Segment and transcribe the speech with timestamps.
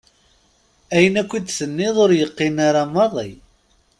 [0.95, 3.31] Ayen akka i d-tenniḍ ur yeqqin ara maḍi!